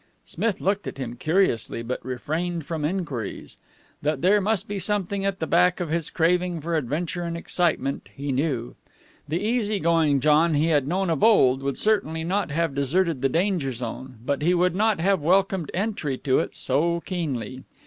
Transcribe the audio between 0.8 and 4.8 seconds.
at him curiously, but refrained from enquiries. That there must be